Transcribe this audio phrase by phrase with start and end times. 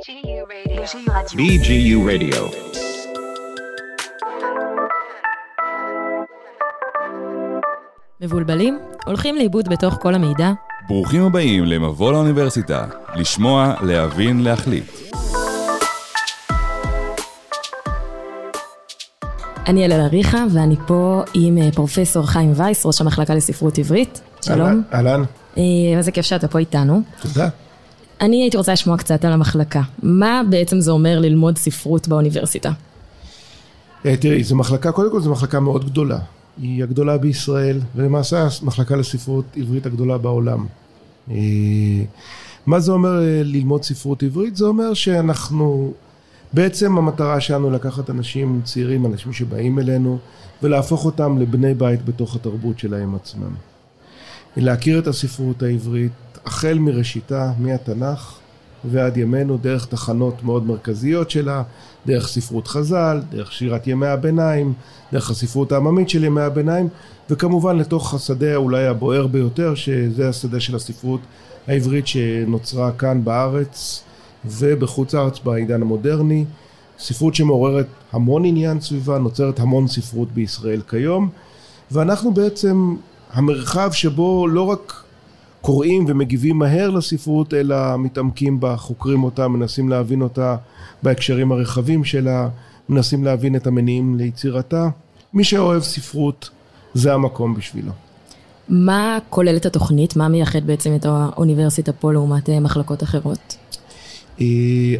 [0.00, 0.80] BGU Radio.
[1.36, 2.40] BGU Radio.
[8.20, 8.78] מבולבלים?
[9.06, 10.52] הולכים לאיבוד בתוך כל המידע?
[10.88, 12.86] ברוכים הבאים למבוא לאוניברסיטה,
[13.16, 14.84] לשמוע, להבין, להחליט.
[19.66, 24.20] אני אללה אריכה, ואני פה עם אה, פרופסור חיים וייס, ראש המחלקה לספרות עברית.
[24.44, 24.82] שלום.
[24.94, 25.22] אהלן,
[25.58, 25.62] אה,
[25.98, 27.02] איזה כיף שאתה פה איתנו.
[27.22, 27.48] תודה.
[28.20, 29.82] אני הייתי רוצה לשמוע קצת על המחלקה.
[30.02, 32.72] מה בעצם זה אומר ללמוד ספרות באוניברסיטה?
[34.06, 36.18] אה, תראי, זו מחלקה, קודם כל זו מחלקה מאוד גדולה.
[36.58, 40.66] היא הגדולה בישראל, ולמעשה המחלקה לספרות עברית הגדולה בעולם.
[41.30, 41.36] אה,
[42.66, 44.56] מה זה אומר אה, ללמוד ספרות עברית?
[44.56, 45.92] זה אומר שאנחנו,
[46.52, 50.18] בעצם המטרה שלנו לקחת אנשים צעירים, אנשים שבאים אלינו,
[50.62, 53.54] ולהפוך אותם לבני בית בתוך התרבות שלהם עצמם.
[54.56, 56.12] להכיר את הספרות העברית
[56.46, 58.38] החל מראשיתה, מהתנ"ך
[58.84, 61.62] ועד ימינו, דרך תחנות מאוד מרכזיות שלה,
[62.06, 64.72] דרך ספרות חז"ל, דרך שירת ימי הביניים,
[65.12, 66.88] דרך הספרות העממית של ימי הביניים,
[67.30, 71.20] וכמובן לתוך השדה אולי הבוער ביותר, שזה השדה של הספרות
[71.66, 74.02] העברית שנוצרה כאן בארץ
[74.44, 76.44] ובחוץ לארץ בעידן המודרני.
[76.98, 81.28] ספרות שמעוררת המון עניין סביבה, נוצרת המון ספרות בישראל כיום,
[81.90, 82.96] ואנחנו בעצם
[83.32, 85.02] המרחב שבו לא רק
[85.60, 90.56] קוראים ומגיבים מהר לספרות, אלא מתעמקים בה, חוקרים אותה, מנסים להבין אותה
[91.02, 92.48] בהקשרים הרחבים שלה,
[92.88, 94.88] מנסים להבין את המניעים ליצירתה.
[95.34, 96.50] מי שאוהב ספרות,
[96.94, 97.92] זה המקום בשבילו.
[98.68, 100.16] מה כוללת התוכנית?
[100.16, 103.56] מה מייחד בעצם את האוניברסיטה פה לעומת אה, מחלקות אחרות?
[104.40, 104.46] אה,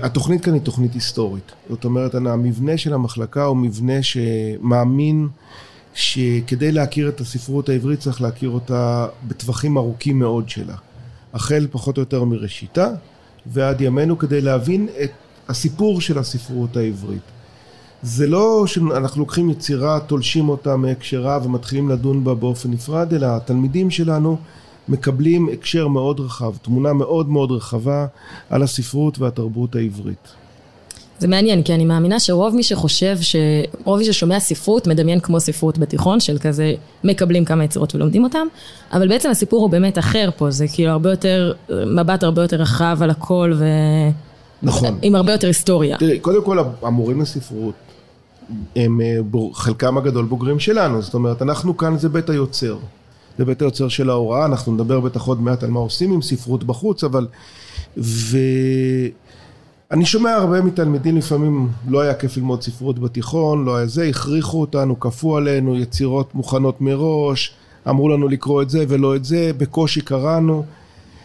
[0.02, 1.52] התוכנית כאן היא תוכנית היסטורית.
[1.68, 5.28] זאת אומרת, המבנה של המחלקה הוא מבנה שמאמין
[5.94, 10.76] שכדי להכיר את הספרות העברית צריך להכיר אותה בטווחים ארוכים מאוד שלה.
[11.34, 12.88] החל פחות או יותר מראשיתה
[13.46, 15.10] ועד ימינו כדי להבין את
[15.48, 17.22] הסיפור של הספרות העברית.
[18.02, 23.90] זה לא שאנחנו לוקחים יצירה, תולשים אותה מהקשרה ומתחילים לדון בה באופן נפרד, אלא התלמידים
[23.90, 24.38] שלנו
[24.88, 28.06] מקבלים הקשר מאוד רחב, תמונה מאוד מאוד רחבה
[28.50, 30.28] על הספרות והתרבות העברית.
[31.20, 33.36] זה מעניין, כי אני מאמינה שרוב מי שחושב, ש...
[33.84, 38.46] רוב מי ששומע ספרות מדמיין כמו ספרות בתיכון, של כזה מקבלים כמה יצירות ולומדים אותם,
[38.92, 41.52] אבל בעצם הסיפור הוא באמת אחר פה, זה כאילו הרבה יותר,
[41.86, 43.64] מבט הרבה יותר רחב על הכל ו...
[44.62, 44.98] נכון.
[45.02, 45.98] עם הרבה יותר היסטוריה.
[45.98, 47.74] תראי, קודם כל המורים לספרות,
[48.76, 49.18] הם אה,
[49.52, 52.76] חלקם הגדול בוגרים שלנו, זאת אומרת, אנחנו כאן זה בית היוצר.
[53.38, 56.64] זה בית היוצר של ההוראה, אנחנו נדבר בטח עוד מעט על מה עושים עם ספרות
[56.64, 57.26] בחוץ, אבל...
[57.98, 58.38] ו...
[59.90, 64.60] אני שומע הרבה מתלמידים לפעמים לא היה כיף ללמוד ספרות בתיכון, לא היה זה, הכריחו
[64.60, 67.54] אותנו, כפו עלינו יצירות מוכנות מראש,
[67.88, 70.64] אמרו לנו לקרוא את זה ולא את זה, בקושי קראנו.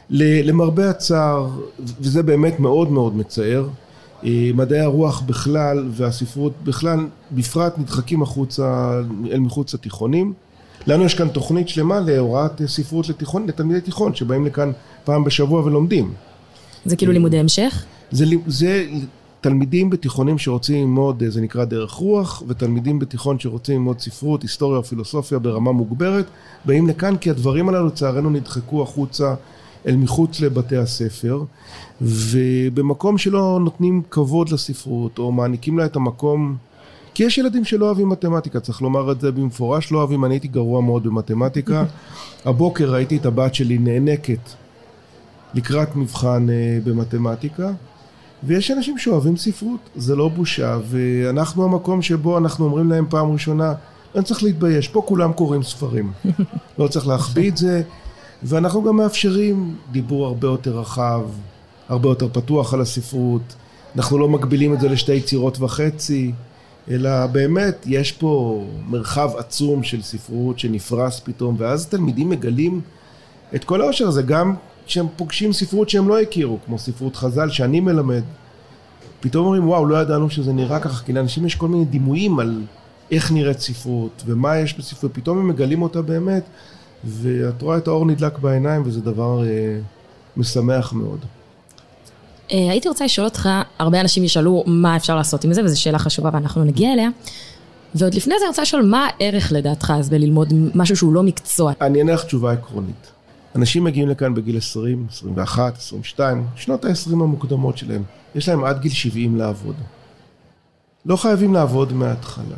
[0.10, 1.50] למרבה הצער,
[1.80, 3.68] וזה באמת מאוד מאוד מצער,
[4.24, 9.00] אה, מדעי הרוח בכלל והספרות בכלל, בפרט נדחקים החוצה,
[9.32, 10.34] אל מחוץ לתיכונים.
[10.88, 14.72] לנו יש כאן תוכנית שלמה להוראת ספרות לתיכון, לתלמידי תיכון שבאים לכאן
[15.04, 16.14] פעם בשבוע ולומדים.
[16.86, 17.86] זה כאילו לימודי המשך?
[18.12, 18.86] זה, זה
[19.42, 24.84] תלמידים בתיכונים שרוצים ללמוד, זה נקרא דרך רוח, ותלמידים בתיכון שרוצים ללמוד ספרות, היסטוריה או
[24.84, 26.26] פילוסופיה ברמה מוגברת,
[26.66, 29.36] באים לכאן כי הדברים הללו לצערנו נדחקו החוצה
[29.88, 31.44] אל מחוץ לבתי הספר,
[32.02, 36.56] ובמקום שלא נותנים כבוד לספרות, או מעניקים לה את המקום...
[37.14, 40.48] כי יש ילדים שלא אוהבים מתמטיקה, צריך לומר את זה במפורש, לא אוהבים, אני הייתי
[40.48, 41.86] גרוע מאוד במתמטיקה.
[42.46, 44.65] הבוקר ראיתי את הבת שלי נאנקת
[45.54, 47.72] לקראת מבחן אה, במתמטיקה,
[48.44, 53.74] ויש אנשים שאוהבים ספרות, זה לא בושה, ואנחנו המקום שבו אנחנו אומרים להם פעם ראשונה,
[54.16, 56.12] אין צריך להתבייש, פה כולם קוראים ספרים,
[56.80, 57.82] לא צריך להחביא את זה,
[58.44, 61.22] ואנחנו גם מאפשרים דיבור הרבה יותר רחב,
[61.90, 63.56] הרבה יותר פתוח על הספרות,
[63.96, 66.32] אנחנו לא מגבילים את זה לשתי יצירות וחצי,
[66.90, 72.82] אלא באמת יש פה מרחב עצום של ספרות שנפרס פתאום, ואז תלמידים מגלים
[73.56, 77.80] את כל העושר הזה, גם כשהם פוגשים ספרות שהם לא הכירו, כמו ספרות חז"ל שאני
[77.80, 78.24] מלמד,
[79.20, 82.62] פתאום אומרים וואו לא ידענו שזה נראה ככה, כי לאנשים יש כל מיני דימויים על
[83.12, 86.44] איך נראית ספרות ומה יש בספרות, פתאום הם מגלים אותה באמת
[87.04, 89.80] ואת רואה את האור נדלק בעיניים וזה דבר אה,
[90.38, 91.20] משמח מאוד.
[92.52, 93.50] אה, הייתי רוצה לשאול אותך,
[93.80, 97.10] הרבה אנשים ישאלו מה אפשר לעשות עם זה, וזו שאלה חשובה ואנחנו נגיע אליה.
[97.96, 101.74] ועוד לפני זה אני רוצה לשאול, מה הערך לדעתך אז בללמוד משהו שהוא לא מקצוע?
[101.82, 103.15] אני אענה לך תשובה עקרונית.
[103.56, 108.04] אנשים מגיעים לכאן בגיל 20, 21, 22, שנות ה-20 המוקדמות שלהם.
[108.36, 109.76] יש להם עד גיל 70 לעבוד.
[111.06, 112.58] לא חייבים לעבוד מההתחלה.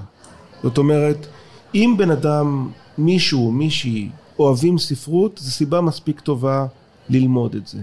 [0.63, 1.27] זאת אומרת,
[1.75, 4.09] אם בן אדם, מישהו, מישהי,
[4.39, 6.65] אוהבים ספרות, זו סיבה מספיק טובה
[7.09, 7.79] ללמוד את זה.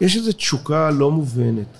[0.00, 1.76] יש איזו תשוקה לא מובנת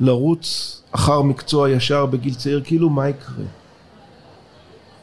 [0.00, 3.44] לרוץ אחר מקצוע ישר בגיל צעיר, כאילו מה יקרה?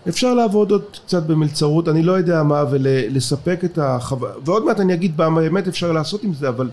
[0.09, 4.93] אפשר לעבוד עוד קצת במלצרות, אני לא יודע מה, ולספק את החוויה, ועוד מעט אני
[4.93, 6.69] אגיד באמת אפשר לעשות עם זה, אבל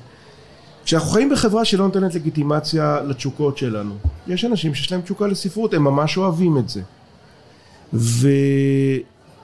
[0.84, 3.94] כשאנחנו חיים בחברה שלא נותנת לגיטימציה לתשוקות שלנו,
[4.26, 6.82] יש אנשים שיש להם תשוקה לספרות, הם ממש אוהבים את זה.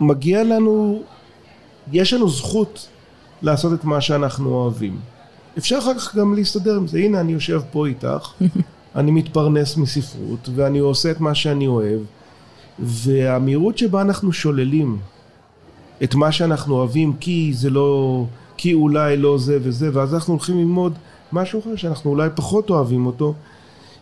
[0.00, 1.02] ומגיע לנו,
[1.92, 2.88] יש לנו זכות
[3.42, 4.98] לעשות את מה שאנחנו אוהבים.
[5.58, 8.32] אפשר אחר כך גם להסתדר עם זה, הנה אני יושב פה איתך,
[8.96, 12.00] אני מתפרנס מספרות, ואני עושה את מה שאני אוהב,
[12.78, 14.98] והמהירות שבה אנחנו שוללים
[16.02, 18.24] את מה שאנחנו אוהבים, כי זה לא,
[18.56, 20.92] כי אולי לא זה וזה, ואז אנחנו הולכים ללמוד
[21.32, 23.34] משהו אחר שאנחנו אולי פחות אוהבים אותו,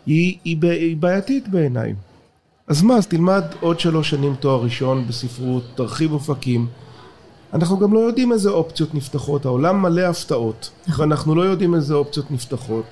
[0.05, 1.93] היא, היא, היא בעייתית בעיניי.
[2.67, 6.67] אז מה, אז תלמד עוד שלוש שנים תואר ראשון בספרות, תרחיב אופקים.
[7.53, 12.31] אנחנו גם לא יודעים איזה אופציות נפתחות, העולם מלא הפתעות, ואנחנו לא יודעים איזה אופציות
[12.31, 12.85] נפתחות.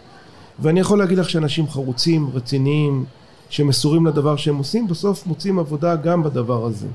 [0.59, 3.05] ואני יכול להגיד לך שאנשים חרוצים, רציניים,
[3.49, 6.87] שמסורים לדבר שהם עושים, בסוף מוצאים עבודה גם בדבר הזה.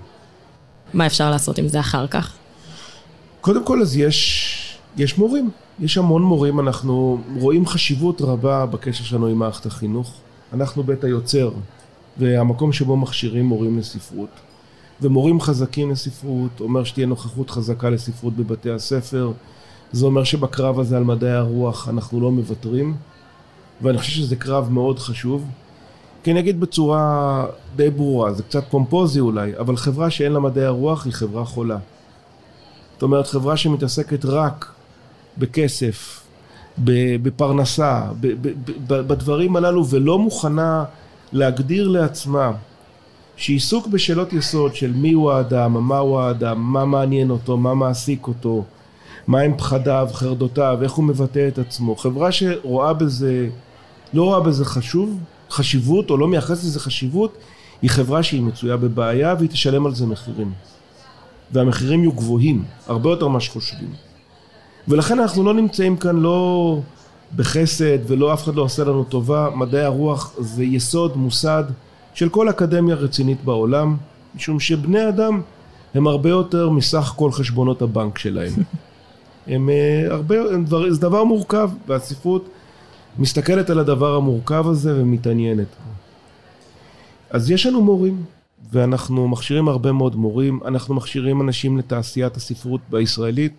[0.95, 2.33] מה אפשר לעשות עם זה אחר כך?
[3.41, 5.51] קודם כל, אז יש, יש מורים.
[5.81, 10.15] יש המון מורים, אנחנו רואים חשיבות רבה בקשר שלנו עם מערכת החינוך.
[10.53, 11.51] אנחנו בית היוצר,
[12.17, 14.29] והמקום שבו מכשירים מורים לספרות.
[15.03, 19.33] ומורים חזקים לספרות, אומר שתהיה נוכחות חזקה לספרות בבתי הספר.
[19.93, 22.97] זה אומר שבקרב הזה על מדעי הרוח אנחנו לא מוותרים,
[23.83, 25.45] ואני חושב שזה קרב מאוד חשוב.
[26.23, 30.65] כי אני אגיד בצורה די ברורה, זה קצת פומפוזי אולי, אבל חברה שאין לה מדעי
[30.65, 31.79] הרוח היא חברה חולה.
[32.93, 34.73] זאת אומרת, חברה שמתעסקת רק
[35.39, 36.23] בכסף,
[37.23, 38.03] בפרנסה,
[38.89, 40.85] בדברים הללו, ולא מוכנה
[41.33, 42.53] להגדיר לעצמה
[43.37, 48.65] שעיסוק בשאלות יסוד של מיהו האדם, מהו האדם, מה מעניין אותו, מה מעסיק אותו,
[49.29, 51.97] מהם פחדיו, חרדותיו, איך הוא מבטא את עצמו.
[51.97, 53.49] חברה שרואה בזה,
[54.15, 55.19] לא רואה בזה חשוב,
[55.51, 57.39] חשיבות, או לא מייחסת לזה חשיבות,
[57.83, 60.53] היא חברה שהיא מצויה בבעיה והיא תשלם על זה מחירים.
[61.53, 63.91] והמחירים יהיו גבוהים, הרבה יותר ממה שחושבים.
[64.89, 66.81] ולכן אנחנו לא נמצאים כאן לא
[67.37, 71.65] בחסד ולא אף אחד לא עושה לנו טובה, מדעי הרוח זה יסוד, מוסד
[72.15, 73.97] של כל אקדמיה רצינית בעולם,
[74.35, 75.41] משום שבני אדם
[75.95, 78.53] הם הרבה יותר מסך כל חשבונות הבנק שלהם.
[79.47, 82.49] הם אה, הרבה, הם דבר, זה דבר מורכב, והספרות
[83.19, 85.67] מסתכלת על הדבר המורכב הזה ומתעניינת.
[87.31, 88.25] אז יש לנו מורים,
[88.73, 93.53] ואנחנו מכשירים הרבה מאוד מורים, אנחנו מכשירים אנשים לתעשיית הספרות הישראלית.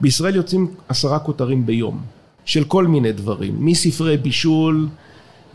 [0.00, 2.00] בישראל יוצאים עשרה כותרים ביום,
[2.44, 4.88] של כל מיני דברים, מספרי בישול,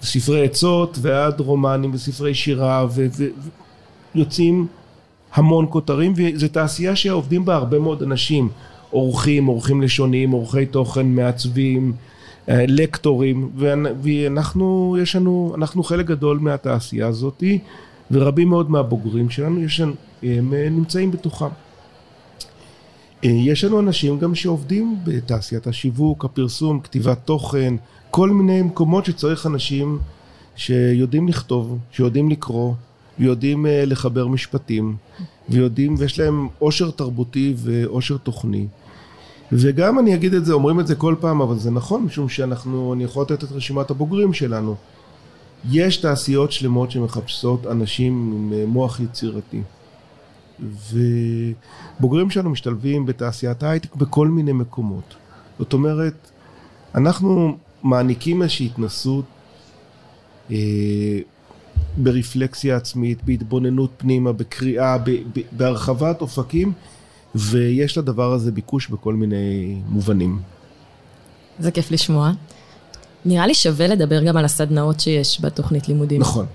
[0.01, 2.87] ספרי עצות ועד רומנים וספרי שירה
[4.15, 4.67] ויוצאים
[5.33, 8.49] המון כותרים וזו תעשייה שעובדים בה הרבה מאוד אנשים
[8.89, 11.93] עורכים, עורכים לשוניים, עורכי תוכן, מעצבים,
[12.47, 13.49] לקטורים
[13.97, 17.59] ואנחנו, יש לנו, אנחנו חלק גדול מהתעשייה הזאתי
[18.11, 19.81] ורבים מאוד מהבוגרים שלנו יש,
[20.23, 21.45] הם אה, נמצאים בתוכם.
[23.25, 27.73] אה, יש לנו אנשים גם שעובדים בתעשיית השיווק, הפרסום, כתיבת תוכן,
[28.11, 29.99] כל מיני מקומות שצריך אנשים
[30.55, 32.73] שיודעים לכתוב, שיודעים לקרוא,
[33.19, 34.95] ויודעים לחבר משפטים,
[35.49, 38.67] ויודעים, ויש להם עושר תרבותי ועושר תוכני.
[39.51, 42.93] וגם אני אגיד את זה, אומרים את זה כל פעם, אבל זה נכון, משום שאנחנו,
[42.93, 44.75] אני יכול לתת את רשימת הבוגרים שלנו.
[45.69, 49.61] יש תעשיות שלמות שמחפשות אנשים עם אה, מוח יצירתי.
[50.59, 55.15] ובוגרים שלנו משתלבים בתעשיית ההייטק בכל מיני מקומות.
[55.59, 56.31] זאת אומרת,
[56.95, 59.25] אנחנו מעניקים איזושהי התנסות
[60.51, 61.19] אה,
[61.97, 66.73] ברפלקסיה עצמית, בהתבוננות פנימה, בקריאה, ב, ב, בהרחבת אופקים
[67.35, 70.39] ויש לדבר הזה ביקוש בכל מיני מובנים.
[71.59, 72.31] זה כיף לשמוע.
[73.25, 76.21] נראה לי שווה לדבר גם על הסדנאות שיש בתוכנית לימודים.
[76.21, 76.45] נכון.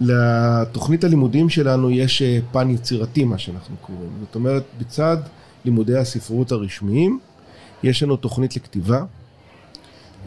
[0.00, 4.10] לתוכנית הלימודים שלנו יש אה, פן יצירתי, מה שאנחנו קוראים.
[4.20, 5.16] זאת אומרת, בצד
[5.64, 7.18] לימודי הספרות הרשמיים,
[7.82, 9.04] יש לנו תוכנית לכתיבה.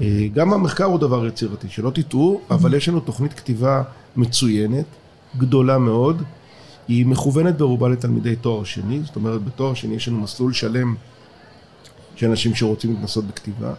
[0.01, 3.83] אה, גם המחקר הוא דבר יצירתי, שלא תטעו, אבל יש לנו תוכנית כתיבה
[4.15, 4.85] מצוינת,
[5.37, 6.23] גדולה מאוד,
[6.87, 10.95] היא מכוונת ברובה לתלמידי תואר שני, זאת אומרת בתואר שני יש לנו מסלול שלם
[12.15, 13.73] של אנשים שרוצים להתנסות בכתיבה.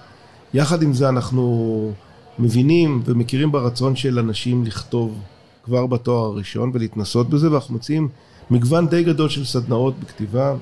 [0.54, 1.92] יחד עם זה אנחנו
[2.38, 5.20] מבינים ומכירים ברצון של אנשים לכתוב
[5.64, 8.08] כבר בתואר הראשון ולהתנסות בזה, ואנחנו מציעים
[8.50, 10.54] מגוון די גדול של סדנאות בכתיבה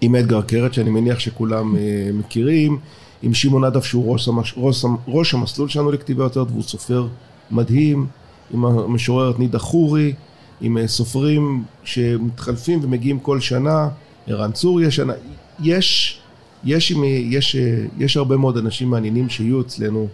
[0.00, 2.78] עם אדגר קרת, שאני מניח שכולם אה, מכירים,
[3.22, 7.06] עם שמעון אדף שהוא ראש, המש, ראש, ראש המסלול שלנו לכתיבה יותר, והוא סופר
[7.50, 8.06] מדהים,
[8.54, 10.12] עם המשוררת נידה חורי,
[10.60, 13.88] עם אה, סופרים שמתחלפים ומגיעים כל שנה,
[14.26, 15.12] ערן צור יש שנה,
[15.60, 16.18] יש,
[16.64, 16.90] יש,
[17.30, 20.08] יש, אה, יש הרבה מאוד אנשים מעניינים שיהיו אצלנו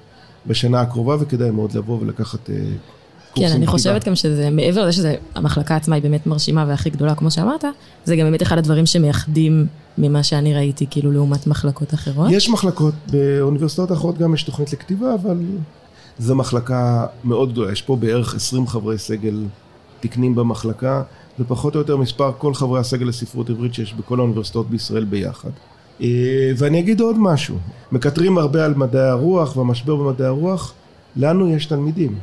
[0.46, 2.54] בשנה הקרובה, וכדאי מאוד לבוא ולקחת אה,
[3.34, 3.66] קורסים כן, אני.
[3.66, 7.64] חושבת גם שזה, מעבר לזה שזה, המחלקה עצמה היא באמת מרשימה והכי גדולה, כמו שאמרת,
[8.04, 9.66] זה גם באמת אחד הדברים שמייחדים
[9.98, 12.30] ממה שאני ראיתי, כאילו, לעומת מחלקות אחרות.
[12.30, 15.36] יש מחלקות, באוניברסיטאות אחרות גם יש תוכנית לכתיבה, אבל
[16.18, 17.72] זו מחלקה מאוד גדולה.
[17.72, 19.44] יש פה בערך 20 חברי סגל
[20.02, 21.02] תקנים במחלקה,
[21.38, 25.50] ופחות או יותר מספר כל חברי הסגל לספרות עברית שיש בכל האוניברסיטאות בישראל ביחד.
[26.00, 26.06] אה,
[26.56, 27.56] ואני אגיד עוד משהו,
[27.92, 30.74] מקטרים הרבה על מדעי הרוח והמשבר במדעי הרוח,
[31.16, 32.18] לנו יש תלמידים,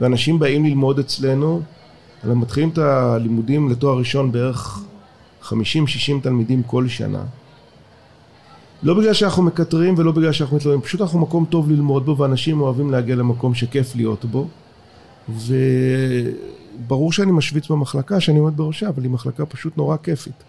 [0.00, 1.60] ואנשים באים ללמוד אצלנו,
[2.24, 4.80] אנחנו מתחילים את הלימודים לתואר ראשון בערך
[5.42, 5.52] 50-60
[6.22, 7.22] תלמידים כל שנה.
[8.82, 12.60] לא בגלל שאנחנו מקטרים ולא בגלל שאנחנו מתלוננים, פשוט אנחנו מקום טוב ללמוד בו ואנשים
[12.60, 14.48] אוהבים להגיע למקום שכיף להיות בו
[16.84, 20.44] וברור שאני משוויץ במחלקה שאני עומד בראשה, אבל היא מחלקה פשוט נורא כיפית.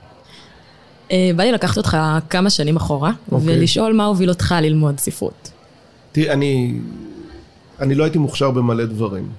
[1.11, 1.97] אה, בא לי לקחת אותך
[2.29, 3.57] כמה שנים אחורה, אוקיי.
[3.57, 5.51] ולשאול מה הוביל אותך ללמוד ספרות.
[6.11, 6.79] תראי, אני,
[7.79, 9.29] אני לא הייתי מוכשר במלא דברים.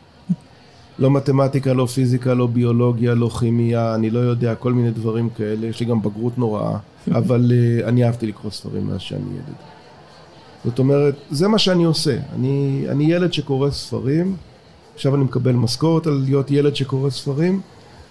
[0.99, 5.67] לא מתמטיקה, לא פיזיקה, לא ביולוגיה, לא כימיה, אני לא יודע, כל מיני דברים כאלה.
[5.67, 6.79] יש לי גם בגרות נוראה,
[7.19, 9.57] אבל uh, אני אהבתי לקרוא ספרים מאז שאני ילד.
[10.65, 12.17] זאת אומרת, זה מה שאני עושה.
[12.35, 14.37] אני, אני ילד שקורא ספרים,
[14.99, 17.61] עכשיו אני מקבל משכורת על להיות ילד שקורא ספרים,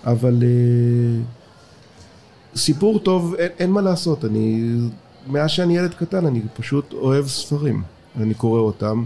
[0.06, 4.26] אבל uh, סיפור טוב, אין, אין מה לעשות.
[4.26, 4.76] אני,
[5.28, 7.84] מאז שאני ילד קטן, אני פשוט אוהב ספרים.
[8.22, 9.04] אני קורא אותם,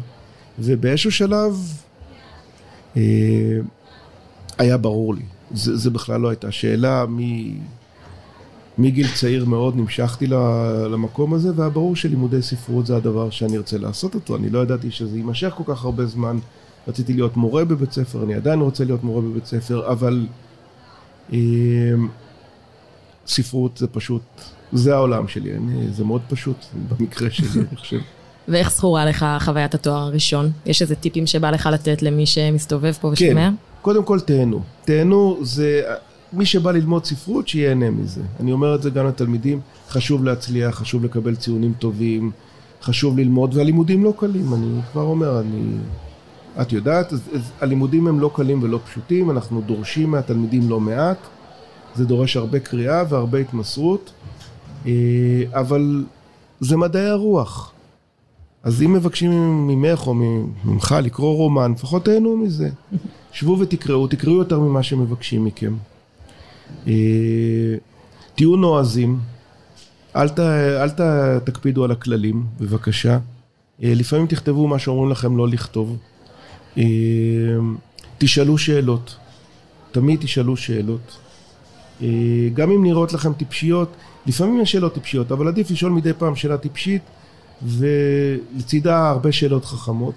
[0.59, 1.73] ובאיזשהו שלב
[2.97, 3.01] אה,
[4.57, 5.23] היה ברור לי.
[5.51, 7.05] זה, זה בכלל לא הייתה שאלה.
[7.05, 7.19] מ,
[8.77, 10.27] מגיל צעיר מאוד נמשכתי
[10.91, 14.35] למקום הזה, והיה ברור שלימודי ספרות זה הדבר שאני ארצה לעשות אותו.
[14.35, 16.39] אני לא ידעתי שזה יימשך כל כך הרבה זמן.
[16.87, 20.27] רציתי להיות מורה בבית ספר, אני עדיין רוצה להיות מורה בבית ספר, אבל
[21.33, 21.37] אה,
[23.27, 24.21] ספרות זה פשוט,
[24.71, 27.99] זה העולם שלי, אני, זה מאוד פשוט במקרה שלי, אני חושב.
[28.47, 30.51] ואיך זכורה לך חוויית התואר הראשון?
[30.65, 33.49] יש איזה טיפים שבא לך לתת למי שמסתובב פה ושומע?
[33.49, 34.61] כן, קודם כל תהנו.
[34.85, 35.81] תהנו זה,
[36.33, 38.21] מי שבא ללמוד ספרות, שיהנה מזה.
[38.39, 42.31] אני אומר את זה גם לתלמידים, חשוב להצליח, חשוב לקבל ציונים טובים,
[42.81, 45.77] חשוב ללמוד, והלימודים לא קלים, אני כבר אומר, אני...
[46.61, 51.17] את יודעת, אז, אז הלימודים הם לא קלים ולא פשוטים, אנחנו דורשים מהתלמידים לא מעט,
[51.95, 54.11] זה דורש הרבה קריאה והרבה התמסרות,
[54.85, 54.91] אה,
[55.53, 56.05] אבל
[56.59, 57.71] זה מדעי הרוח.
[58.63, 59.31] אז אם מבקשים
[59.67, 60.13] ממך או
[60.65, 62.69] ממך לקרוא רומן, לפחות תהנו מזה.
[63.31, 65.73] שבו ותקראו, תקראו יותר ממה שמבקשים מכם.
[66.87, 67.75] אה,
[68.35, 69.19] תהיו נועזים,
[70.15, 71.01] אל, ת, אל ת,
[71.43, 73.19] תקפידו על הכללים, בבקשה.
[73.83, 75.97] אה, לפעמים תכתבו מה שאומרים לכם לא לכתוב.
[76.77, 76.83] אה,
[78.17, 79.15] תשאלו שאלות,
[79.91, 81.17] תמיד תשאלו שאלות.
[82.01, 82.07] אה,
[82.53, 83.89] גם אם נראות לכם טיפשיות,
[84.25, 87.01] לפעמים יש שאלות טיפשיות, אבל עדיף לשאול מדי פעם שאלה טיפשית,
[87.63, 90.15] ולצידה הרבה שאלות חכמות.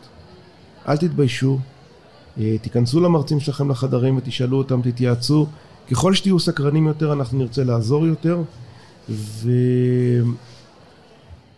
[0.89, 1.59] אל תתביישו,
[2.41, 5.47] אה, תיכנסו למרצים שלכם לחדרים ותשאלו אותם, תתייעצו.
[5.91, 8.39] ככל שתהיו סקרנים יותר, אנחנו נרצה לעזור יותר,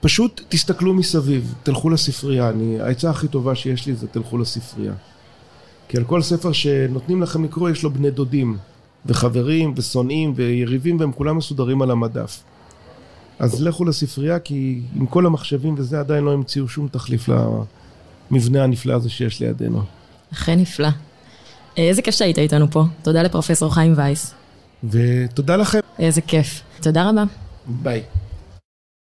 [0.00, 2.50] ופשוט תסתכלו מסביב, תלכו לספרייה.
[2.50, 4.92] אני, העצה הכי טובה שיש לי זה תלכו לספרייה.
[5.88, 8.56] כי על כל ספר שנותנים לכם לקרוא יש לו בני דודים,
[9.06, 12.42] וחברים, ושונאים, ויריבים, והם כולם מסודרים על המדף.
[13.38, 17.28] אז לכו לספרייה, כי עם כל המחשבים וזה עדיין לא המציאו שום תחליף
[18.30, 19.82] למבנה הנפלא הזה שיש לידינו.
[20.32, 20.88] אכן נפלא.
[21.76, 22.84] איזה כיף שהיית איתנו פה.
[23.02, 24.34] תודה לפרופסור חיים וייס.
[24.90, 25.78] ותודה לכם.
[25.98, 26.62] איזה כיף.
[26.80, 27.24] תודה רבה.
[27.66, 28.02] ביי.